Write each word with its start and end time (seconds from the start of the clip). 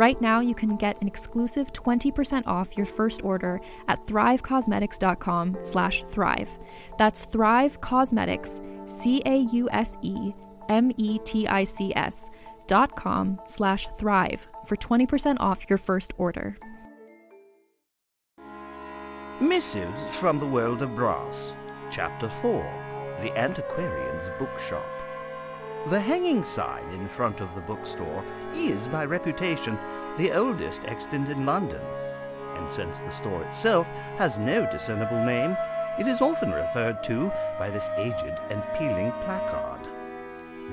Right 0.00 0.18
now, 0.18 0.40
you 0.40 0.54
can 0.54 0.76
get 0.76 0.98
an 1.02 1.08
exclusive 1.08 1.74
20% 1.74 2.46
off 2.46 2.74
your 2.74 2.86
first 2.86 3.22
order 3.22 3.60
at 3.86 4.06
thrivecausemetics.com 4.06 5.58
slash 5.60 6.04
thrive. 6.08 6.48
That's 6.96 7.26
Thrive 7.26 7.82
Causemetics, 7.82 8.62
C-A-U-S-E-M-E-T-I-C-S 8.88 10.30
dot 12.66 12.96
com 12.96 13.40
slash 13.46 13.88
thrive 13.98 14.48
for 14.64 14.76
20% 14.76 15.36
off 15.38 15.68
your 15.68 15.76
first 15.76 16.14
order. 16.16 16.56
Missives 19.38 20.02
from 20.12 20.38
the 20.38 20.46
World 20.46 20.80
of 20.80 20.96
Brass, 20.96 21.54
Chapter 21.90 22.30
4, 22.30 22.62
The 23.20 23.36
Antiquarian's 23.36 24.30
Bookshop. 24.38 24.99
The 25.88 25.98
hanging 25.98 26.44
sign 26.44 26.84
in 26.92 27.08
front 27.08 27.40
of 27.40 27.54
the 27.54 27.62
bookstore 27.62 28.22
is, 28.52 28.86
by 28.86 29.06
reputation, 29.06 29.78
the 30.18 30.30
oldest 30.32 30.82
extant 30.84 31.30
in 31.30 31.46
London, 31.46 31.80
and 32.56 32.70
since 32.70 33.00
the 33.00 33.10
store 33.10 33.42
itself 33.44 33.86
has 34.18 34.38
no 34.38 34.70
discernible 34.70 35.24
name, 35.24 35.56
it 35.98 36.06
is 36.06 36.20
often 36.20 36.52
referred 36.52 37.02
to 37.04 37.32
by 37.58 37.70
this 37.70 37.88
aged 37.96 38.38
and 38.50 38.62
peeling 38.78 39.10
placard. 39.24 39.80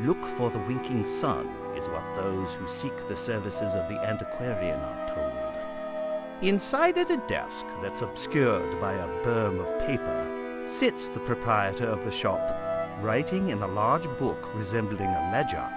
Look 0.02 0.24
for 0.38 0.50
the 0.50 0.60
winking 0.60 1.06
sun 1.06 1.48
is 1.78 1.88
what 1.88 2.16
those 2.16 2.54
who 2.54 2.68
seek 2.68 2.96
the 3.08 3.16
services 3.16 3.74
of 3.76 3.88
the 3.88 4.00
antiquarian 4.06 4.80
are 4.80 5.16
told. 5.16 6.44
Inside 6.44 6.98
at 6.98 7.10
a 7.10 7.18
desk 7.28 7.66
that's 7.82 8.02
obscured 8.02 8.80
by 8.82 8.94
a 8.94 9.08
berm 9.24 9.60
of 9.60 9.88
paper 9.88 10.68
sits 10.68 11.08
the 11.08 11.22
proprietor 11.22 11.88
of 11.88 12.04
the 12.04 12.12
shop, 12.12 12.67
writing 13.02 13.50
in 13.50 13.62
a 13.62 13.68
large 13.68 14.06
book 14.18 14.54
resembling 14.56 15.10
a 15.10 15.32
ledger, 15.32 15.70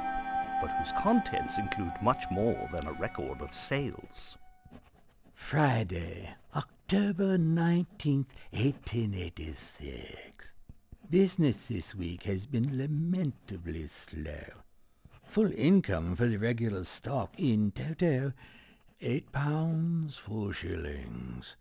but 0.60 0.70
whose 0.72 0.92
contents 0.92 1.58
include 1.58 1.92
much 2.02 2.24
more 2.30 2.68
than 2.72 2.86
a 2.86 2.92
record 2.94 3.40
of 3.40 3.54
sales. 3.54 4.36
Friday, 5.34 6.34
October 6.54 7.38
19th, 7.38 8.28
1886. 8.52 10.52
Business 11.08 11.66
this 11.66 11.94
week 11.94 12.24
has 12.24 12.46
been 12.46 12.78
lamentably 12.78 13.86
slow. 13.86 14.62
Full 15.24 15.52
income 15.52 16.14
for 16.14 16.26
the 16.26 16.38
regular 16.38 16.84
stock 16.84 17.34
in 17.38 17.72
toto, 17.72 18.32
eight 19.00 19.32
pounds 19.32 20.16
four 20.16 20.52
shillings. 20.52 21.56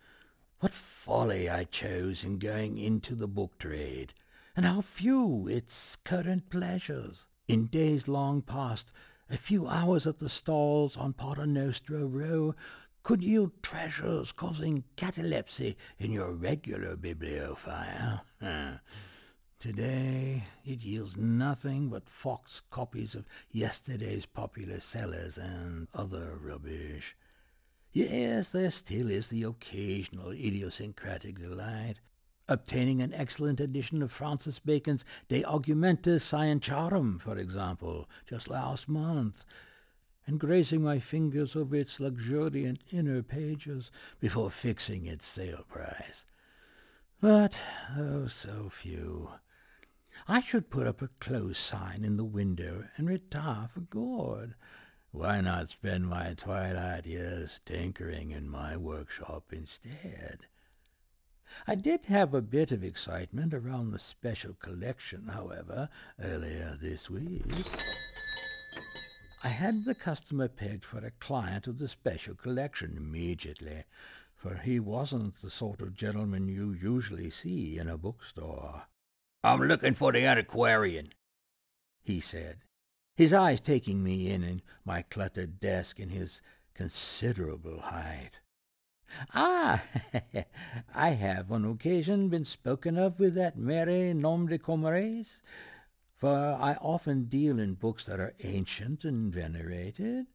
What 0.60 0.74
folly 0.74 1.50
I 1.50 1.64
chose 1.64 2.24
in 2.24 2.38
going 2.38 2.78
into 2.78 3.16
the 3.16 3.28
book 3.28 3.58
trade, 3.58 4.14
and 4.56 4.66
how 4.66 4.82
few 4.82 5.48
its 5.48 5.98
current 6.04 6.50
pleasures. 6.50 7.26
In 7.48 7.68
days 7.68 8.08
long 8.08 8.42
past, 8.42 8.92
a 9.30 9.38
few 9.38 9.68
hours 9.68 10.08
at 10.08 10.20
the 10.20 10.30
stalls 10.30 10.98
on 10.98 11.14
Paternoster 11.14 12.06
Row 12.06 12.56
could 13.04 13.24
yield 13.24 13.52
treasures 13.64 14.32
causing 14.32 14.84
catalepsy 14.96 15.78
in 15.98 16.12
your 16.12 16.34
regular 16.34 16.96
bibliophile. 16.96 18.22
Today 19.60 20.44
it 20.64 20.84
yields 20.84 21.18
nothing 21.18 21.90
but 21.90 22.10
fox 22.10 22.62
copies 22.70 23.14
of 23.14 23.26
yesterday's 23.52 24.26
popular 24.26 24.80
sellers 24.80 25.38
and 25.38 25.88
other 25.94 26.38
rubbish. 26.40 27.16
Yes, 27.92 28.50
there 28.50 28.72
still 28.72 29.10
is 29.10 29.28
the 29.28 29.44
occasional 29.44 30.32
idiosyncratic 30.32 31.40
delight. 31.40 31.96
Obtaining 32.52 33.00
an 33.00 33.14
excellent 33.14 33.60
edition 33.60 34.02
of 34.02 34.12
Francis 34.12 34.58
Bacon's 34.58 35.06
De 35.28 35.44
Augmentis 35.44 36.24
Scientiarum, 36.24 37.22
for 37.22 37.38
example, 37.38 38.10
just 38.26 38.50
last 38.50 38.90
month, 38.90 39.46
and 40.26 40.40
grazing 40.40 40.82
my 40.82 40.98
fingers 40.98 41.56
over 41.56 41.76
its 41.76 42.00
luxuriant 42.00 42.80
inner 42.92 43.22
pages 43.22 43.92
before 44.20 44.50
fixing 44.50 45.06
its 45.06 45.28
sale 45.28 45.64
price. 45.70 46.26
But, 47.22 47.62
oh, 47.96 48.26
so 48.26 48.70
few. 48.72 49.30
I 50.28 50.40
should 50.40 50.72
put 50.72 50.88
up 50.88 51.04
a 51.04 51.10
close 51.20 51.60
sign 51.60 52.04
in 52.04 52.18
the 52.18 52.24
window 52.24 52.86
and 52.98 53.08
retire 53.08 53.68
for 53.72 53.82
good. 53.82 54.56
Why 55.12 55.40
not 55.40 55.70
spend 55.70 56.08
my 56.08 56.34
twilight 56.34 57.06
years 57.06 57.60
tinkering 57.64 58.32
in 58.32 58.50
my 58.50 58.76
workshop 58.76 59.54
instead? 59.54 60.48
I 61.68 61.76
did 61.76 62.06
have 62.06 62.34
a 62.34 62.42
bit 62.42 62.72
of 62.72 62.84
excitement 62.84 63.54
around 63.54 63.92
the 63.92 64.00
special 64.00 64.54
collection, 64.54 65.28
however, 65.28 65.90
earlier 66.22 66.78
this 66.80 67.10
week. 67.10 67.46
I 69.44 69.50
had 69.50 69.86
the 69.86 69.96
customer 69.96 70.48
pegged 70.48 70.84
for 70.86 71.00
a 71.00 71.12
client 71.12 71.68
of 71.68 71.80
the 71.80 71.88
special 71.88 72.36
collection 72.36 72.96
immediately, 72.98 73.84
for 74.36 74.56
he 74.56 74.80
wasn't 74.80 75.42
the 75.42 75.50
sort 75.50 75.82
of 75.82 75.94
gentleman 75.94 76.48
you 76.48 76.72
usually 76.74 77.30
see 77.30 77.78
in 77.78 77.90
a 77.90 77.98
bookstore. 77.98 78.84
I'm 79.44 79.62
looking 79.62 79.94
for 79.94 80.12
the 80.12 80.26
antiquarian, 80.26 81.14
he 82.04 82.20
said, 82.20 82.58
his 83.16 83.34
eyes 83.34 83.60
taking 83.60 84.04
me 84.04 84.30
in 84.30 84.44
and 84.44 84.62
my 84.84 85.02
cluttered 85.04 85.60
desk 85.60 86.00
and 86.00 86.12
his 86.12 86.42
considerable 86.74 87.80
height. 87.80 88.40
Ah, 89.34 89.84
I 90.96 91.10
have 91.10 91.52
on 91.52 91.66
occasion 91.66 92.30
been 92.30 92.46
spoken 92.46 92.98
of 92.98 93.20
with 93.20 93.36
that 93.36 93.58
merry 93.58 94.14
nom 94.14 94.48
de 94.48 94.58
commerce, 94.58 95.42
for 96.16 96.58
I 96.60 96.78
often 96.82 97.26
deal 97.26 97.60
in 97.60 97.74
books 97.76 98.06
that 98.06 98.20
are 98.20 98.36
ancient 98.44 99.04
and 99.06 99.34
venerated. 99.34 100.28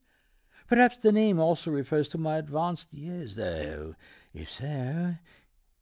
Perhaps 0.67 0.99
the 0.99 1.13
name 1.13 1.39
also 1.39 1.71
refers 1.71 2.09
to 2.09 2.19
my 2.19 2.39
advanced 2.39 2.93
years, 2.93 3.35
though. 3.35 3.95
If 4.33 4.51
so, 4.51 5.17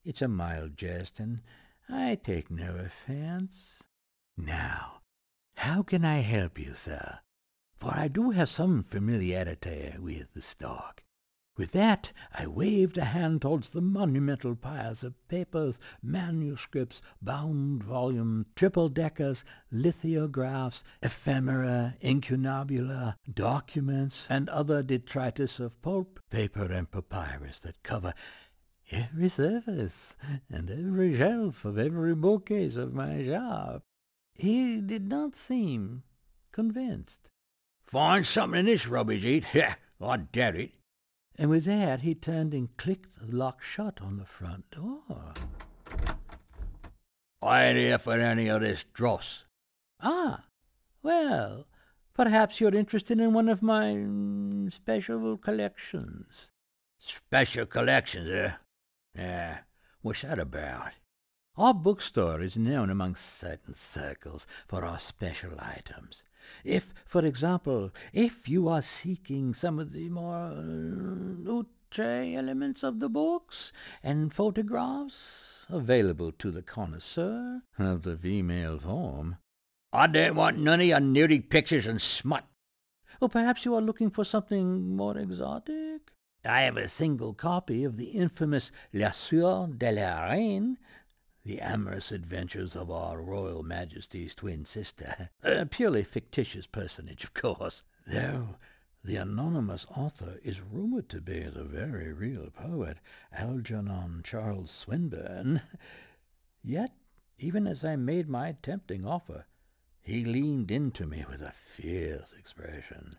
it's 0.05 0.23
a 0.23 0.29
mild 0.29 0.77
jest, 0.77 1.21
and 1.21 1.41
I 1.89 2.17
take 2.17 2.51
no 2.51 2.77
offense. 2.77 3.83
Now, 4.37 5.03
how 5.55 5.83
can 5.83 6.05
I 6.05 6.19
help 6.19 6.59
you, 6.59 6.75
sir? 6.75 7.21
For 7.77 7.93
I 7.95 8.09
do 8.09 8.31
have 8.31 8.49
some 8.49 8.83
familiarity 8.83 9.95
with 9.99 10.35
the 10.35 10.43
stock. 10.43 11.02
With 11.55 11.73
that, 11.73 12.13
I 12.33 12.47
waved 12.47 12.97
a 12.97 13.05
hand 13.05 13.43
towards 13.43 13.71
the 13.71 13.83
monumental 13.83 14.57
piles 14.57 15.05
of 15.05 15.29
papers, 15.29 15.79
manuscripts, 16.03 17.03
bound 17.21 17.85
volumes, 17.85 18.47
triple-deckers, 18.57 19.45
lithographs, 19.71 20.83
ephemera, 21.03 21.97
incunabula, 22.01 23.17
documents, 23.31 24.27
and 24.31 24.49
other 24.49 24.83
detritus 24.83 25.61
of 25.61 25.81
pulp, 25.83 26.21
paper, 26.31 26.65
and 26.65 26.91
papyrus 26.91 27.61
that 27.61 27.83
cover 27.83 28.15
every 28.91 29.29
surface 29.29 30.17
and 30.51 30.71
every 30.71 31.17
shelf 31.17 31.67
of 31.67 31.79
every 31.79 32.15
bookcase 32.15 32.77
of 32.77 32.95
my 32.95 33.25
shop. 33.25 33.83
He 34.35 34.81
did 34.81 35.09
not 35.09 35.37
seem 35.37 36.03
convinced. 36.51 37.29
Find 37.85 38.27
something 38.27 38.61
in 38.61 38.67
this 38.67 38.87
rubbish 38.87 39.23
heap? 39.23 39.45
Yeah, 39.53 39.75
I 40.01 40.17
doubt 40.17 40.57
it. 40.57 40.73
And 41.43 41.51
with 41.51 41.65
that, 41.65 42.03
he 42.03 42.15
turned 42.15 42.55
and 42.55 42.69
clicked 42.77 43.19
the 43.19 43.37
lock 43.37 43.65
shut 43.65 44.01
on 44.01 44.17
the 44.17 44.25
front 44.25 44.71
door. 44.71 45.03
I 47.43 47.65
ain't 47.65 47.79
here 47.79 47.99
for 47.99 48.13
any 48.13 48.47
of 48.47 48.61
this 48.61 48.85
dross. 48.85 49.43
Ah, 50.01 50.45
well, 51.03 51.67
perhaps 52.15 52.61
you're 52.61 52.73
interested 52.73 53.19
in 53.19 53.33
one 53.33 53.49
of 53.49 53.61
my 53.61 53.87
mm, 53.87 54.73
special 54.73 55.37
collections. 55.37 56.53
Special 57.01 57.67
collections, 57.67 58.31
eh? 58.31 58.53
Yeah, 59.17 59.59
what's 60.01 60.23
that 60.23 60.39
about? 60.39 60.93
Our 61.57 61.75
bookstore 61.75 62.41
is 62.41 62.57
known 62.57 62.89
among 62.89 63.17
certain 63.17 63.75
circles 63.75 64.47
for 64.69 64.85
our 64.85 65.01
special 65.01 65.59
items. 65.59 66.23
If, 66.65 66.93
for 67.05 67.25
example, 67.25 67.91
if 68.13 68.49
you 68.49 68.69
are 68.69 68.83
seeking 68.83 69.55
some 69.55 69.79
of 69.79 69.93
the 69.93 70.09
more 70.09 70.53
outre 71.49 72.37
elements 72.37 72.83
of 72.83 73.01
the 73.01 73.09
books 73.09 73.73
and 74.03 74.33
photographs 74.33 75.67
available 75.69 76.33
to 76.33 76.51
the 76.51 76.63
connoisseur 76.63 77.63
of 77.79 78.03
the 78.03 78.17
female 78.17 78.79
form, 78.79 79.37
I 79.93 80.07
don't 80.07 80.37
want 80.37 80.59
none 80.59 80.81
of 80.81 80.87
your 80.87 81.01
nudie 81.01 81.49
pictures 81.49 81.87
and 81.87 82.01
smut. 82.01 82.45
or 83.21 83.29
perhaps 83.29 83.65
you 83.65 83.75
are 83.75 83.83
looking 83.83 84.11
for 84.11 84.25
something 84.25 84.97
more 84.97 85.19
exotic, 85.19 86.13
I 86.45 86.63
have 86.63 86.77
a 86.77 86.89
single 86.89 87.35
copy 87.35 87.85
of 87.85 87.97
the 87.97 88.07
infamous 88.07 88.73
La 88.93 89.13
Sueur 89.13 89.69
de 89.69 89.93
la 89.93 90.25
Reine, 90.25 90.77
the 91.45 91.61
amorous 91.61 92.13
adventures 92.13 92.77
of 92.77 92.91
our 92.91 93.21
Royal 93.21 93.63
Majesty's 93.63 94.35
twin 94.35 94.65
sister, 94.65 95.31
a 95.43 95.67
purely 95.67 96.05
fictitious 96.05 96.67
personage, 96.67 97.25
of 97.25 97.35
course, 97.35 97.83
though 98.07 98.57
the 99.05 99.17
anonymous 99.17 99.85
author 99.97 100.39
is 100.45 100.61
rumored 100.61 101.09
to 101.09 101.21
be 101.21 101.41
the 101.41 101.65
very 101.65 102.13
real 102.13 102.51
poet 102.51 102.99
Algernon 103.33 104.23
Charles 104.23 104.71
Swinburne. 104.71 105.63
Yet, 106.63 106.93
even 107.39 107.67
as 107.67 107.85
I 107.85 107.97
made 107.97 108.29
my 108.29 108.55
tempting 108.63 109.05
offer, 109.05 109.47
he 110.01 110.25
leaned 110.25 110.71
into 110.71 111.07
me 111.07 111.25
with 111.29 111.43
a 111.43 111.53
fierce 111.53 112.33
expression. 112.33 113.17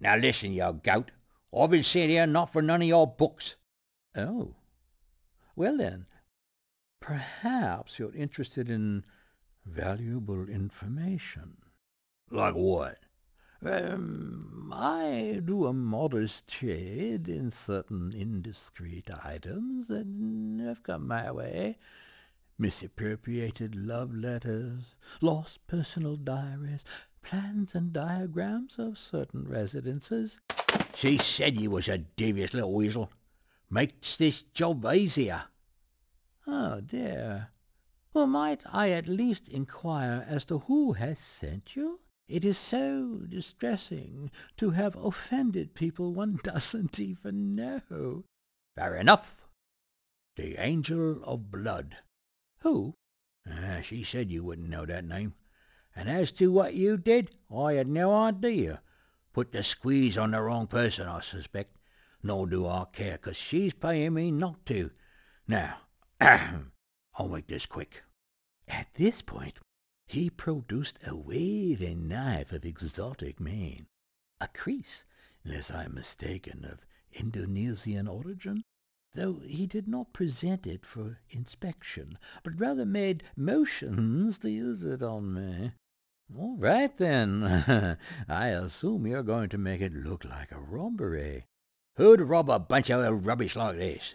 Now 0.00 0.16
listen, 0.16 0.52
you 0.52 0.80
goat. 0.82 1.10
I've 1.54 1.70
been 1.70 1.82
sent 1.82 2.10
here 2.10 2.26
not 2.26 2.52
for 2.52 2.62
none 2.62 2.82
of 2.82 2.88
your 2.88 3.06
books. 3.06 3.56
Oh. 4.16 4.54
Well 5.56 5.76
then, 5.76 6.06
perhaps 7.00 7.98
you're 7.98 8.14
interested 8.14 8.68
in 8.68 9.04
valuable 9.64 10.48
information. 10.48 11.56
Like 12.30 12.54
what? 12.54 12.98
Um, 13.64 14.72
I 14.72 15.40
do 15.44 15.66
a 15.66 15.72
modest 15.72 16.46
trade 16.46 17.28
in 17.28 17.50
certain 17.50 18.12
indiscreet 18.14 19.10
items 19.24 19.88
that 19.88 20.06
have 20.64 20.82
come 20.82 21.08
my 21.08 21.30
way. 21.32 21.78
Misappropriated 22.56 23.74
love 23.74 24.14
letters, 24.14 24.82
lost 25.20 25.66
personal 25.66 26.16
diaries, 26.16 26.84
plans 27.22 27.74
and 27.74 27.92
diagrams 27.92 28.78
of 28.78 28.98
certain 28.98 29.46
residences. 29.48 30.38
She 30.94 31.18
said 31.18 31.60
you 31.60 31.70
was 31.70 31.88
a 31.88 31.98
devious 31.98 32.54
little 32.54 32.72
weasel. 32.72 33.10
Makes 33.70 34.16
this 34.16 34.42
job 34.42 34.84
easier. 34.86 35.44
Oh 36.50 36.80
dear. 36.80 37.50
Well, 38.14 38.26
might 38.26 38.62
I 38.72 38.88
at 38.90 39.06
least 39.06 39.48
inquire 39.48 40.26
as 40.26 40.46
to 40.46 40.60
who 40.60 40.94
has 40.94 41.18
sent 41.18 41.76
you? 41.76 42.00
It 42.26 42.42
is 42.42 42.56
so 42.56 43.20
distressing 43.28 44.30
to 44.56 44.70
have 44.70 44.96
offended 44.96 45.74
people 45.74 46.14
one 46.14 46.40
doesn't 46.42 46.98
even 46.98 47.54
know. 47.54 48.24
Fair 48.74 48.96
enough. 48.96 49.46
The 50.36 50.56
Angel 50.56 51.22
of 51.22 51.50
Blood. 51.50 51.98
Who? 52.60 52.94
Ah, 53.46 53.80
she 53.82 54.02
said 54.02 54.30
you 54.30 54.42
wouldn't 54.42 54.70
know 54.70 54.86
that 54.86 55.04
name. 55.04 55.34
And 55.94 56.08
as 56.08 56.32
to 56.32 56.50
what 56.50 56.72
you 56.72 56.96
did, 56.96 57.30
I 57.54 57.74
had 57.74 57.88
no 57.88 58.14
idea. 58.14 58.80
Put 59.34 59.52
the 59.52 59.62
squeeze 59.62 60.16
on 60.16 60.30
the 60.30 60.40
wrong 60.40 60.66
person, 60.66 61.08
I 61.08 61.20
suspect. 61.20 61.76
Nor 62.22 62.46
do 62.46 62.66
I 62.66 62.86
care, 62.90 63.18
'cause 63.18 63.36
she's 63.36 63.74
paying 63.74 64.14
me 64.14 64.30
not 64.30 64.64
to. 64.66 64.90
Now, 65.46 65.82
I'll 66.20 67.28
make 67.28 67.46
this 67.46 67.66
quick. 67.66 68.02
At 68.68 68.88
this 68.94 69.22
point, 69.22 69.58
he 70.06 70.30
produced 70.30 70.98
a 71.06 71.14
waving 71.14 72.08
knife 72.08 72.52
of 72.52 72.64
exotic 72.64 73.40
mane, 73.40 73.86
a 74.40 74.48
kris, 74.48 75.04
unless 75.44 75.70
I 75.70 75.84
am 75.84 75.94
mistaken, 75.94 76.64
of 76.64 76.86
Indonesian 77.12 78.08
origin, 78.08 78.62
though 79.14 79.40
he 79.44 79.66
did 79.66 79.88
not 79.88 80.12
present 80.12 80.66
it 80.66 80.84
for 80.84 81.18
inspection, 81.30 82.18
but 82.42 82.58
rather 82.58 82.84
made 82.84 83.22
motions 83.36 84.38
to 84.38 84.50
use 84.50 84.84
it 84.84 85.02
on 85.02 85.34
me. 85.34 85.72
All 86.36 86.56
right, 86.58 86.94
then. 86.96 87.96
I 88.28 88.48
assume 88.48 89.06
you're 89.06 89.22
going 89.22 89.48
to 89.50 89.58
make 89.58 89.80
it 89.80 89.94
look 89.94 90.24
like 90.24 90.52
a 90.52 90.60
robbery. 90.60 91.44
Who'd 91.96 92.20
rob 92.20 92.50
a 92.50 92.58
bunch 92.58 92.90
of 92.90 93.26
rubbish 93.26 93.56
like 93.56 93.76
this? 93.76 94.14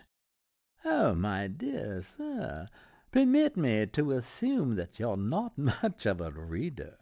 Oh, 0.85 1.15
my 1.15 1.47
dear 1.47 2.01
sir, 2.01 2.67
permit 3.09 3.55
me 3.55 3.85
to 3.85 4.11
assume 4.11 4.75
that 4.75 4.99
you're 4.99 5.15
not 5.15 5.57
much 5.83 6.05
of 6.05 6.19
a 6.19 6.29
reader. 6.29 6.97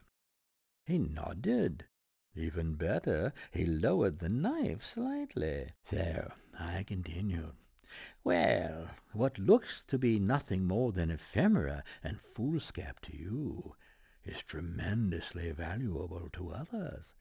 He 0.85 0.99
nodded. 0.99 1.85
Even 2.35 2.75
better, 2.75 3.33
he 3.51 3.65
lowered 3.65 4.19
the 4.19 4.29
knife 4.29 4.83
slightly. 4.83 5.71
So 5.83 6.31
I 6.59 6.83
continued. 6.83 7.53
Well, 8.23 8.91
what 9.13 9.39
looks 9.39 9.83
to 9.87 9.97
be 9.97 10.19
nothing 10.19 10.65
more 10.65 10.91
than 10.91 11.09
ephemera 11.09 11.83
and 12.03 12.21
foolscap 12.21 12.99
to 13.01 13.17
you 13.17 13.75
is 14.23 14.43
tremendously 14.43 15.51
valuable 15.51 16.29
to 16.33 16.51
others. 16.51 17.15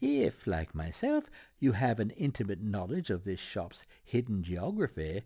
If, 0.00 0.46
like 0.46 0.74
myself, 0.74 1.30
you 1.60 1.72
have 1.72 2.00
an 2.00 2.10
intimate 2.10 2.62
knowledge 2.62 3.10
of 3.10 3.24
this 3.24 3.38
shop's 3.38 3.84
hidden 4.02 4.42
geography, 4.42 5.22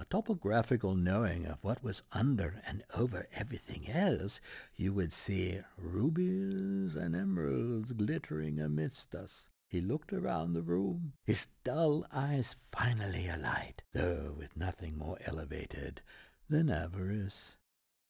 a 0.00 0.04
topographical 0.06 0.94
knowing 0.94 1.44
of 1.44 1.58
what 1.60 1.84
was 1.84 2.02
under 2.12 2.62
and 2.66 2.82
over 2.96 3.28
everything 3.34 3.90
else, 3.90 4.40
you 4.74 4.94
would 4.94 5.12
see 5.12 5.60
rubies 5.76 6.96
and 6.96 7.14
emeralds 7.14 7.92
glittering 7.92 8.58
amidst 8.58 9.14
us. 9.14 9.50
He 9.68 9.82
looked 9.82 10.14
around 10.14 10.54
the 10.54 10.62
room, 10.62 11.12
his 11.26 11.48
dull 11.64 12.06
eyes 12.10 12.56
finally 12.72 13.28
alight, 13.28 13.82
though 13.92 14.34
with 14.38 14.56
nothing 14.56 14.96
more 14.96 15.18
elevated 15.26 16.00
than 16.48 16.70
avarice. 16.70 17.56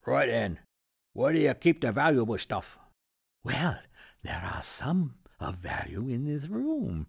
Right 0.06 0.28
then. 0.28 0.60
Where 1.12 1.32
do 1.32 1.40
you 1.40 1.52
keep 1.54 1.80
the 1.80 1.90
valuable 1.90 2.38
stuff? 2.38 2.78
Well, 3.42 3.80
there 4.22 4.48
are 4.54 4.62
some 4.62 5.16
of 5.40 5.56
value 5.56 6.08
in 6.08 6.24
this 6.24 6.48
room, 6.48 7.08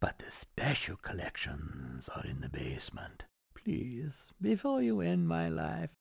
but 0.00 0.18
the 0.18 0.32
special 0.32 0.96
collections 0.96 2.08
are 2.08 2.24
in 2.24 2.40
the 2.40 2.48
basement. 2.48 3.26
Please, 3.68 4.32
before 4.40 4.80
you 4.80 5.02
end 5.02 5.28
my 5.28 5.46
life, 5.50 5.92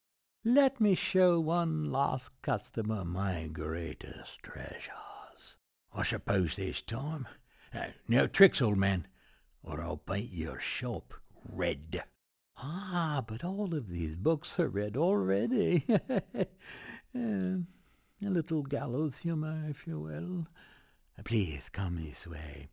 let 0.45 0.79
me 0.79 0.95
show 0.95 1.37
one 1.37 1.91
last 1.91 2.29
customer 2.41 3.03
my 3.03 3.49
greatest 3.51 4.41
treasures. 4.41 5.57
I 5.93 6.03
suppose 6.03 6.55
there's 6.55 6.81
time. 6.81 7.27
Uh, 7.73 7.87
no 8.07 8.25
tricks, 8.25 8.61
old 8.61 8.77
man, 8.77 9.05
or 9.63 9.81
I'll 9.81 9.97
paint 9.97 10.31
your 10.31 10.61
shop 10.61 11.13
red. 11.43 12.05
Ah, 12.55 13.21
but 13.27 13.43
all 13.43 13.75
of 13.75 13.89
these 13.89 14.15
books 14.15 14.57
are 14.61 14.69
red 14.69 14.95
already. 14.95 15.85
Uh, 16.09 16.21
a 17.17 17.59
little 18.21 18.63
gallows 18.63 19.17
humour, 19.17 19.65
if 19.69 19.85
you 19.85 19.99
will. 19.99 20.47
Please 21.25 21.67
come 21.73 22.01
this 22.01 22.25
way. 22.25 22.69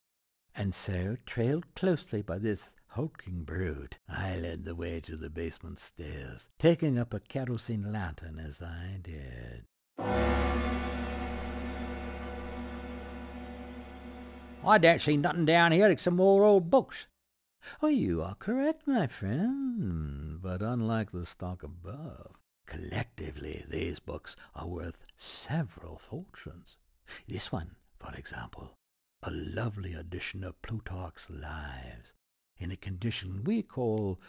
And 0.55 0.73
so, 0.73 1.17
trailed 1.27 1.75
closely 1.75 2.23
by 2.23 2.39
this 2.39 2.77
hulking 2.95 3.43
brute, 3.43 3.99
I 4.09 4.37
led 4.37 4.65
the 4.65 4.77
way 4.77 5.01
to 5.01 5.17
the 5.17 5.29
basement 5.29 5.81
stairs, 5.81 6.49
taking 6.61 6.97
up 6.97 7.13
a 7.13 7.19
kerosene 7.19 7.93
lantern 7.93 8.39
as 8.39 8.63
I 8.63 9.01
did. 9.03 9.65
I 14.65 14.79
don't 14.79 15.03
see 15.03 15.17
nothing 15.17 15.45
down 15.45 15.73
here 15.73 15.91
except 15.91 16.05
some 16.05 16.15
more 16.17 16.45
old 16.45 16.71
books. 16.71 17.09
Oh, 17.83 17.89
you 17.89 18.23
are 18.23 18.37
correct, 18.37 18.87
my 18.87 19.09
friend, 19.09 20.39
but 20.41 20.63
unlike 20.63 21.11
the 21.11 21.27
stock 21.27 21.65
above, 21.65 22.37
collectively 22.65 23.65
these 23.69 23.99
books 23.99 24.37
are 24.55 24.69
worth 24.69 24.99
several 25.17 25.99
fortunes. 25.99 26.77
This 27.27 27.51
one, 27.51 27.75
for 27.99 28.15
example, 28.15 28.77
a 29.21 29.33
lovely 29.33 29.95
edition 29.95 30.45
of 30.45 30.63
Plutarch's 30.63 31.29
Lives, 31.29 32.13
in 32.59 32.71
a 32.71 32.77
condition 32.77 33.43
we 33.45 33.63
call 33.63 34.21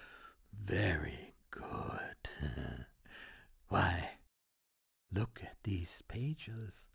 very 0.54 1.36
good. 1.52 2.30
Why, 3.68 4.12
look 5.12 5.40
at 5.44 5.58
these 5.64 6.04
pages, 6.08 6.88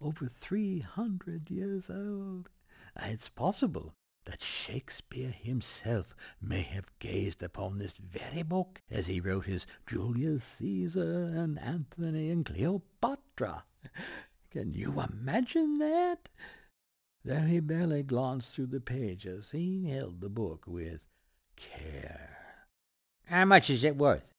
over 0.00 0.26
three 0.26 0.80
hundred 0.80 1.50
years 1.50 1.90
old. 1.90 2.48
Uh, 2.96 3.06
it's 3.06 3.28
possible 3.28 3.94
that 4.24 4.42
Shakespeare 4.42 5.30
himself 5.30 6.14
may 6.40 6.62
have 6.62 6.98
gazed 6.98 7.42
upon 7.42 7.78
this 7.78 7.94
very 7.94 8.42
book 8.42 8.80
as 8.90 9.06
he 9.06 9.20
wrote 9.20 9.46
his 9.46 9.66
Julius 9.86 10.44
Caesar 10.44 11.24
and 11.24 11.60
Antony 11.60 12.30
and 12.30 12.46
Cleopatra. 12.46 13.64
Can 14.50 14.72
you 14.72 15.02
imagine 15.02 15.78
that? 15.78 16.28
Though 17.24 17.40
he 17.40 17.60
barely 17.60 18.02
glanced 18.02 18.54
through 18.54 18.66
the 18.66 18.80
pages, 18.80 19.48
he 19.52 19.88
held 19.88 20.20
the 20.20 20.28
book 20.28 20.64
with 20.66 21.00
care. 21.56 22.36
How 23.26 23.46
much 23.46 23.70
is 23.70 23.82
it 23.82 23.96
worth? 23.96 24.34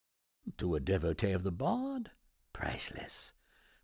To 0.60 0.76
a 0.76 0.80
devotee 0.80 1.32
of 1.32 1.42
the 1.44 1.52
bard, 1.52 2.12
priceless, 2.54 3.34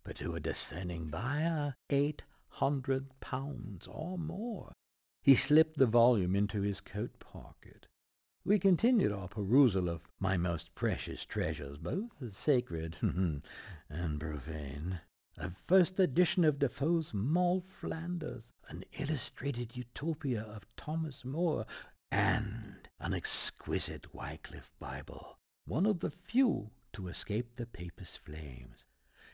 but 0.04 0.16
to 0.16 0.36
a 0.36 0.40
discerning 0.40 1.08
buyer, 1.08 1.74
eight 1.90 2.22
hundred 2.46 3.18
pounds 3.18 3.88
or 3.88 4.18
more. 4.18 4.72
He 5.22 5.34
slipped 5.34 5.78
the 5.78 5.86
volume 5.86 6.36
into 6.36 6.60
his 6.60 6.80
coat 6.80 7.18
pocket. 7.18 7.86
We 8.44 8.58
continued 8.58 9.12
our 9.12 9.28
perusal 9.28 9.88
of 9.88 10.02
my 10.20 10.36
most 10.36 10.74
precious 10.74 11.24
treasures, 11.24 11.78
both 11.78 12.10
sacred 12.30 12.96
and 13.88 14.20
profane. 14.20 15.00
A 15.38 15.50
first 15.50 15.98
edition 15.98 16.44
of 16.44 16.58
Defoe's 16.58 17.14
Moll 17.14 17.62
Flanders, 17.62 18.52
an 18.68 18.84
illustrated 18.92 19.74
Utopia 19.74 20.42
of 20.42 20.66
Thomas 20.76 21.24
More, 21.24 21.64
and 22.10 22.88
an 23.00 23.14
exquisite 23.14 24.14
Wycliffe 24.14 24.70
Bible, 24.78 25.38
one 25.64 25.86
of 25.86 26.00
the 26.00 26.10
few 26.10 26.70
to 26.92 27.08
escape 27.08 27.54
the 27.54 27.64
papist 27.64 28.18
flames. 28.18 28.84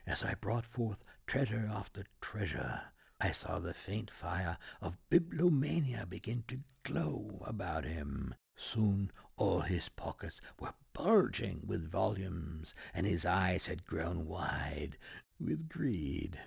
As 0.07 0.23
I 0.23 0.35
brought 0.35 0.64
forth 0.64 1.02
treasure 1.26 1.69
after 1.71 2.05
treasure, 2.21 2.93
I 3.21 3.33
saw 3.33 3.59
the 3.59 3.75
faint 3.75 4.12
fire 4.12 4.57
of 4.81 4.99
bibliomania 5.11 6.09
begin 6.09 6.45
to 6.47 6.61
glow 6.85 7.43
about 7.45 7.85
him. 7.85 8.37
Soon 8.57 9.11
all 9.37 9.62
his 9.62 9.88
pockets 9.88 10.40
were 10.61 10.75
bulging 10.93 11.62
with 11.67 11.90
volumes, 11.90 12.75
and 12.95 13.05
his 13.05 13.26
eyes 13.26 13.67
had 13.67 13.85
grown 13.85 14.26
wide 14.26 14.97
with 15.40 15.68
greed. 15.68 16.38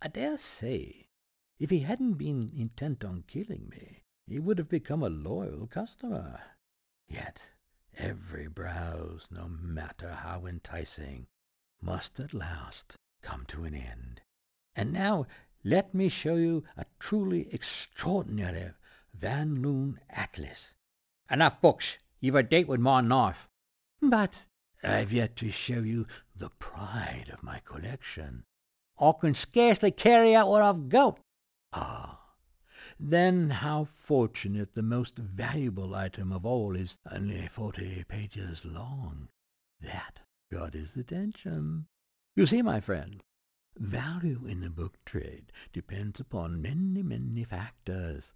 I 0.00 0.08
dare 0.08 0.38
say, 0.38 1.08
if 1.58 1.70
he 1.70 1.80
hadn't 1.80 2.14
been 2.14 2.50
intent 2.56 3.04
on 3.04 3.24
killing 3.26 3.68
me, 3.70 4.04
he 4.26 4.38
would 4.38 4.58
have 4.58 4.68
become 4.68 5.02
a 5.02 5.08
loyal 5.08 5.66
customer. 5.66 6.40
Yet 7.08 7.40
every 7.96 8.46
browse, 8.46 9.26
no 9.30 9.48
matter 9.48 10.12
how 10.12 10.46
enticing, 10.46 11.26
must 11.80 12.20
at 12.20 12.34
last 12.34 12.96
come 13.22 13.44
to 13.48 13.64
an 13.64 13.74
end. 13.74 14.20
And 14.76 14.92
now 14.92 15.26
let 15.64 15.94
me 15.94 16.08
show 16.08 16.36
you 16.36 16.64
a 16.76 16.84
truly 16.98 17.48
extraordinary 17.52 18.70
Van 19.12 19.62
Loon 19.62 19.98
Atlas. 20.08 20.74
Enough 21.30 21.60
books. 21.60 21.98
You've 22.20 22.36
a 22.36 22.42
date 22.42 22.68
with 22.68 22.80
my 22.80 23.00
knife. 23.00 23.48
But 24.00 24.44
I've 24.82 25.12
yet 25.12 25.34
to 25.36 25.50
show 25.50 25.80
you 25.80 26.06
the 26.38 26.50
pride 26.58 27.30
of 27.32 27.42
my 27.42 27.60
collection. 27.64 28.44
I 29.00 29.12
can 29.20 29.34
scarcely 29.34 29.90
carry 29.90 30.34
out 30.34 30.48
what 30.48 30.62
I've 30.62 30.88
got. 30.88 31.20
Ah, 31.72 32.20
then 32.98 33.50
how 33.50 33.84
fortunate 33.84 34.74
the 34.74 34.82
most 34.82 35.18
valuable 35.18 35.94
item 35.94 36.32
of 36.32 36.44
all 36.44 36.74
is 36.74 36.98
only 37.10 37.46
forty 37.48 38.04
pages 38.04 38.64
long. 38.64 39.28
That 39.80 40.20
got 40.50 40.74
his 40.74 40.96
attention. 40.96 41.86
You 42.34 42.46
see, 42.46 42.62
my 42.62 42.80
friend, 42.80 43.22
Value 43.78 44.44
in 44.44 44.60
the 44.60 44.70
book 44.70 44.98
trade 45.06 45.52
depends 45.72 46.18
upon 46.18 46.60
many, 46.60 47.00
many 47.00 47.44
factors. 47.44 48.32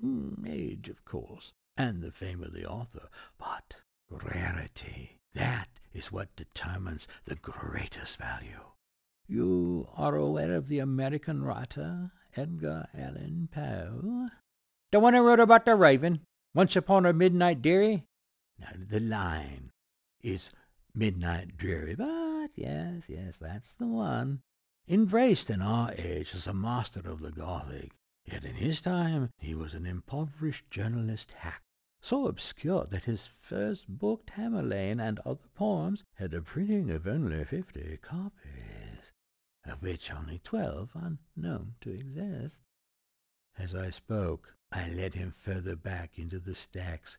Hmm, 0.00 0.46
age, 0.46 0.88
of 0.88 1.04
course, 1.04 1.52
and 1.76 2.00
the 2.00 2.10
fame 2.10 2.42
of 2.42 2.54
the 2.54 2.64
author, 2.64 3.10
but 3.36 3.76
rarity, 4.10 5.18
that 5.34 5.68
is 5.98 6.12
what 6.12 6.34
determines 6.36 7.08
the 7.24 7.34
greatest 7.34 8.16
value. 8.16 8.62
You 9.26 9.88
are 9.96 10.14
aware 10.14 10.54
of 10.54 10.68
the 10.68 10.78
American 10.78 11.42
writer 11.42 12.12
Edgar 12.36 12.88
Allan 12.96 13.48
Poe? 13.52 14.28
The 14.92 15.00
one 15.00 15.14
who 15.14 15.22
wrote 15.22 15.40
about 15.40 15.64
the 15.64 15.74
raven, 15.74 16.20
Once 16.54 16.76
Upon 16.76 17.04
a 17.04 17.12
Midnight 17.12 17.60
Dreary? 17.60 18.04
Now, 18.58 18.68
the 18.74 19.00
line 19.00 19.72
is 20.22 20.50
midnight 20.94 21.56
dreary, 21.56 21.94
but 21.94 22.50
yes, 22.54 23.04
yes, 23.08 23.36
that's 23.36 23.74
the 23.74 23.86
one 23.86 24.40
embraced 24.88 25.50
in 25.50 25.60
our 25.60 25.92
age 25.98 26.34
as 26.34 26.46
a 26.46 26.54
master 26.54 27.00
of 27.10 27.20
the 27.20 27.30
Gothic, 27.30 27.92
yet 28.24 28.44
in 28.44 28.54
his 28.54 28.80
time 28.80 29.30
he 29.38 29.54
was 29.54 29.74
an 29.74 29.84
impoverished 29.84 30.70
journalist 30.70 31.32
hack, 31.38 31.62
so 32.00 32.26
obscure 32.26 32.84
that 32.84 33.04
his 33.04 33.26
first 33.26 33.88
book, 33.88 34.26
Tamerlane 34.26 35.00
and 35.00 35.18
Other 35.20 35.48
Poems, 35.54 36.04
had 36.14 36.34
a 36.34 36.40
printing 36.40 36.90
of 36.90 37.06
only 37.06 37.44
fifty 37.44 37.98
copies, 38.00 39.12
of 39.64 39.82
which 39.82 40.12
only 40.12 40.40
twelve 40.42 40.90
are 40.94 41.18
known 41.36 41.74
to 41.80 41.90
exist. 41.90 42.60
As 43.58 43.74
I 43.74 43.90
spoke, 43.90 44.54
I 44.70 44.88
led 44.88 45.14
him 45.14 45.32
further 45.32 45.74
back 45.74 46.18
into 46.18 46.38
the 46.38 46.54
stacks, 46.54 47.18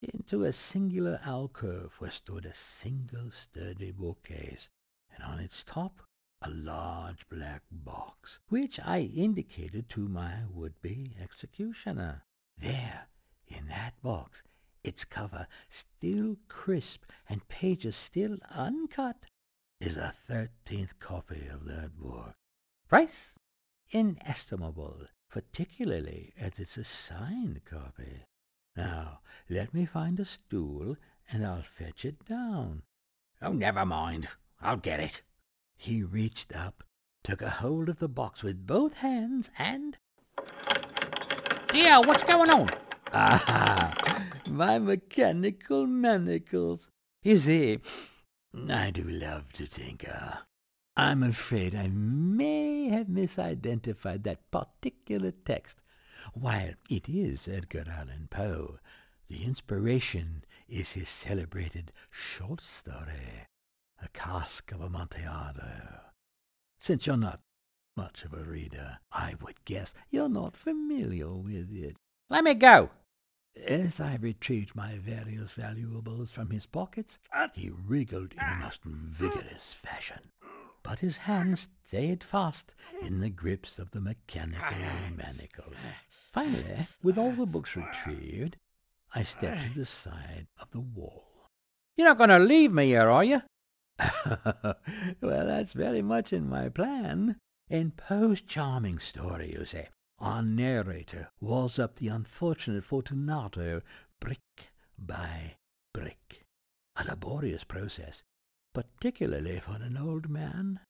into 0.00 0.44
a 0.44 0.52
singular 0.52 1.20
alcove 1.24 1.94
where 1.98 2.10
stood 2.10 2.46
a 2.46 2.54
single 2.54 3.30
sturdy 3.30 3.90
bookcase, 3.90 4.68
and 5.12 5.24
on 5.24 5.40
its 5.40 5.64
top 5.64 6.02
a 6.42 6.50
large 6.50 7.28
black 7.28 7.62
box, 7.70 8.38
which 8.48 8.80
I 8.80 9.00
indicated 9.00 9.90
to 9.90 10.08
my 10.08 10.44
would-be 10.50 11.16
executioner. 11.20 12.22
There, 12.56 13.08
in 13.50 13.68
that 13.68 13.94
box, 14.02 14.42
its 14.82 15.04
cover 15.04 15.46
still 15.68 16.36
crisp 16.48 17.04
and 17.28 17.46
pages 17.48 17.96
still 17.96 18.38
uncut, 18.54 19.16
is 19.80 19.96
a 19.96 20.12
thirteenth 20.14 20.98
copy 20.98 21.48
of 21.52 21.64
that 21.64 21.98
book. 21.98 22.32
Price 22.88 23.34
inestimable, 23.90 25.06
particularly 25.30 26.32
as 26.38 26.58
it's 26.58 26.76
a 26.76 26.84
signed 26.84 27.60
copy. 27.64 28.24
Now, 28.76 29.20
let 29.48 29.74
me 29.74 29.84
find 29.84 30.20
a 30.20 30.24
stool, 30.24 30.96
and 31.30 31.46
I'll 31.46 31.62
fetch 31.62 32.04
it 32.04 32.24
down. 32.24 32.82
Oh, 33.42 33.52
never 33.52 33.84
mind. 33.84 34.28
I'll 34.60 34.76
get 34.76 35.00
it. 35.00 35.22
He 35.76 36.02
reached 36.02 36.54
up, 36.54 36.84
took 37.24 37.42
a 37.42 37.50
hold 37.50 37.88
of 37.88 37.98
the 37.98 38.08
box 38.08 38.42
with 38.42 38.66
both 38.66 38.94
hands, 38.98 39.50
and... 39.58 39.96
Yeah, 41.72 41.98
what's 41.98 42.24
going 42.24 42.50
on? 42.50 42.68
Ah, 43.12 44.24
my 44.50 44.78
mechanical 44.78 45.86
manacles. 45.86 46.90
You 47.22 47.38
see, 47.38 47.80
I 48.68 48.90
do 48.90 49.02
love 49.02 49.52
to 49.54 49.66
tinker. 49.66 50.38
I'm 50.96 51.22
afraid 51.22 51.74
I 51.74 51.88
may 51.88 52.88
have 52.88 53.06
misidentified 53.06 54.22
that 54.24 54.50
particular 54.50 55.32
text. 55.32 55.78
While 56.34 56.74
it 56.88 57.08
is 57.08 57.48
Edgar 57.48 57.86
Allan 57.90 58.28
Poe, 58.30 58.78
the 59.28 59.44
inspiration 59.44 60.44
is 60.68 60.92
his 60.92 61.08
celebrated 61.08 61.92
short 62.10 62.60
story, 62.60 63.46
a 64.02 64.08
cask 64.08 64.70
of 64.72 64.82
Amontillado. 64.82 66.00
Since 66.80 67.06
you're 67.06 67.16
not 67.16 67.40
much 67.96 68.24
of 68.24 68.34
a 68.34 68.44
reader, 68.44 68.98
I 69.12 69.34
would 69.40 69.64
guess 69.64 69.94
you're 70.10 70.28
not 70.28 70.56
familiar 70.56 71.32
with 71.32 71.72
it. 71.72 71.96
Let 72.28 72.44
me 72.44 72.54
go. 72.54 72.90
As 73.66 74.00
I 74.00 74.16
retrieved 74.16 74.74
my 74.74 74.96
various 74.98 75.52
valuables 75.52 76.32
from 76.32 76.50
his 76.50 76.66
pockets, 76.66 77.18
he 77.52 77.70
wriggled 77.70 78.32
in 78.32 78.38
a 78.38 78.56
most 78.56 78.82
vigorous 78.84 79.72
fashion, 79.72 80.30
but 80.82 81.00
his 81.00 81.18
hands 81.18 81.68
stayed 81.84 82.22
fast 82.24 82.74
in 83.02 83.20
the 83.20 83.30
grips 83.30 83.78
of 83.78 83.90
the 83.90 84.00
mechanical 84.00 84.76
manacles. 85.16 85.76
Finally, 86.32 86.86
with 87.02 87.18
all 87.18 87.32
the 87.32 87.46
books 87.46 87.76
retrieved, 87.76 88.56
I 89.14 89.24
stepped 89.24 89.62
to 89.72 89.78
the 89.80 89.86
side 89.86 90.46
of 90.60 90.70
the 90.70 90.80
wall. 90.80 91.48
You're 91.96 92.08
not 92.08 92.18
going 92.18 92.30
to 92.30 92.38
leave 92.38 92.72
me 92.72 92.86
here, 92.86 93.10
are 93.10 93.24
you? 93.24 93.42
well, 95.20 95.46
that's 95.46 95.72
very 95.72 96.02
much 96.02 96.32
in 96.32 96.48
my 96.48 96.68
plan. 96.68 97.36
In 97.68 97.90
Poe's 97.90 98.40
charming 98.40 98.98
story, 98.98 99.52
you 99.52 99.64
see, 99.64 99.84
our 100.20 100.42
narrator 100.42 101.30
walls 101.40 101.78
up 101.78 101.96
the 101.96 102.08
unfortunate 102.08 102.84
Fortunato 102.84 103.80
brick 104.20 104.40
by 104.98 105.54
brick. 105.94 106.44
A 106.96 107.04
laborious 107.04 107.64
process, 107.64 108.22
particularly 108.74 109.60
for 109.60 109.76
an 109.76 109.96
old 109.96 110.28
man. 110.28 110.80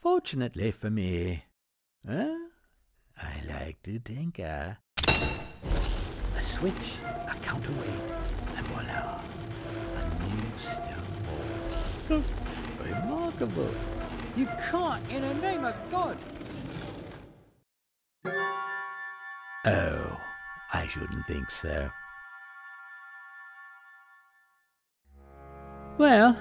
Fortunately 0.00 0.72
for 0.72 0.90
me, 0.90 1.44
huh? 2.06 2.36
I 3.16 3.42
like 3.48 3.82
to 3.84 4.00
tinker. 4.00 4.78
A 5.06 6.42
switch, 6.42 6.98
a 7.04 7.36
counterweight, 7.42 7.88
and 8.56 8.66
voila, 8.66 9.20
a 9.94 10.24
new 10.24 10.58
stone 10.58 11.12
wall. 12.08 12.22
Remarkable. 12.84 13.74
You 14.36 14.46
can't, 14.70 15.08
in 15.08 15.22
the 15.22 15.34
name 15.34 15.64
of 15.64 15.74
God. 15.90 16.18
Oh, 19.64 20.20
I 20.72 20.88
shouldn't 20.88 21.26
think 21.26 21.50
so. 21.50 21.88
Well, 25.98 26.36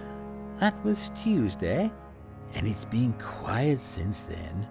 that 0.59 0.83
was 0.83 1.11
Tuesday, 1.21 1.91
and 2.55 2.67
it's 2.67 2.85
been 2.85 3.13
quiet 3.13 3.79
since 3.81 4.23
then. 4.23 4.67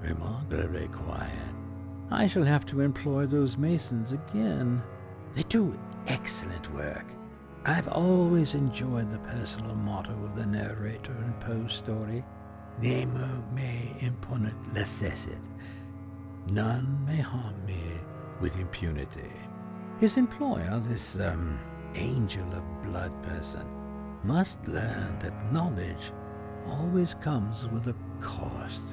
Remarkably 0.00 0.86
quiet. 0.88 1.32
I 2.10 2.28
shall 2.28 2.44
have 2.44 2.64
to 2.66 2.82
employ 2.82 3.26
those 3.26 3.58
masons 3.58 4.12
again. 4.12 4.80
They 5.34 5.42
do 5.42 5.76
excellent 6.06 6.72
work. 6.72 7.06
I've 7.64 7.88
always 7.88 8.54
enjoyed 8.54 9.10
the 9.10 9.18
personal 9.18 9.74
motto 9.74 10.12
of 10.24 10.36
the 10.36 10.46
narrator 10.46 11.12
in 11.12 11.32
Poe's 11.40 11.74
story. 11.74 12.24
Nemo 12.80 13.44
me 13.52 13.96
impune 14.00 14.54
lacessit. 14.72 15.40
None 16.50 17.04
may 17.06 17.20
harm 17.20 17.64
me 17.66 17.82
with 18.40 18.56
impunity. 18.58 19.32
His 20.00 20.16
employer, 20.16 20.82
this, 20.86 21.18
um, 21.18 21.58
angel 21.94 22.46
of 22.54 22.82
blood 22.82 23.12
person, 23.22 23.66
must 24.24 24.66
learn 24.66 25.18
that 25.18 25.52
knowledge 25.52 26.12
always 26.66 27.14
comes 27.14 27.68
with 27.68 27.88
a 27.88 27.94
cost. 28.20 28.84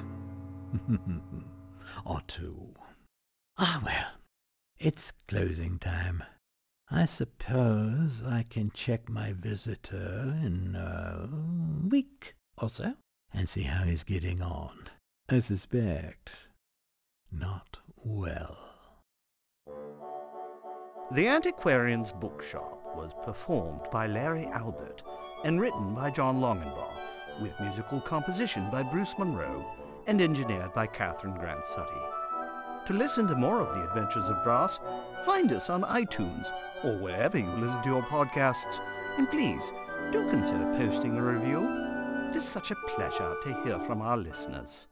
or 2.04 2.20
two. 2.26 2.74
Ah, 3.58 3.80
well, 3.84 4.10
it's 4.78 5.12
closing 5.28 5.78
time. 5.78 6.22
I 6.90 7.06
suppose 7.06 8.22
I 8.22 8.44
can 8.48 8.70
check 8.70 9.08
my 9.08 9.32
visitor 9.32 10.36
in 10.42 10.76
a 10.76 11.28
week 11.88 12.34
or 12.58 12.68
so 12.68 12.94
and 13.32 13.48
see 13.48 13.62
how 13.62 13.84
he's 13.84 14.04
getting 14.04 14.40
on. 14.40 14.88
I 15.28 15.40
suspect 15.40 16.30
not 17.38 17.78
well. 18.04 18.56
The 21.12 21.28
Antiquarian's 21.28 22.12
Bookshop 22.12 22.96
was 22.96 23.14
performed 23.24 23.82
by 23.92 24.06
Larry 24.06 24.46
Albert 24.46 25.02
and 25.44 25.60
written 25.60 25.94
by 25.94 26.10
John 26.10 26.40
Longenbaugh, 26.40 27.40
with 27.40 27.60
musical 27.60 28.00
composition 28.00 28.68
by 28.70 28.82
Bruce 28.82 29.14
Monroe 29.18 29.64
and 30.06 30.20
engineered 30.20 30.72
by 30.74 30.86
Catherine 30.86 31.34
Grant 31.34 31.66
Sutty. 31.66 32.00
To 32.86 32.92
listen 32.92 33.26
to 33.28 33.34
more 33.34 33.60
of 33.60 33.74
the 33.74 33.84
adventures 33.88 34.24
of 34.24 34.42
Brass, 34.44 34.80
find 35.24 35.52
us 35.52 35.70
on 35.70 35.82
iTunes 35.82 36.46
or 36.84 36.96
wherever 36.98 37.38
you 37.38 37.50
listen 37.50 37.82
to 37.82 37.88
your 37.88 38.02
podcasts, 38.02 38.80
and 39.18 39.28
please 39.28 39.72
do 40.12 40.28
consider 40.30 40.64
posting 40.78 41.16
a 41.16 41.22
review. 41.22 41.66
It 42.30 42.36
is 42.36 42.44
such 42.44 42.70
a 42.70 42.76
pleasure 42.88 43.36
to 43.42 43.62
hear 43.62 43.78
from 43.80 44.02
our 44.02 44.16
listeners. 44.16 44.88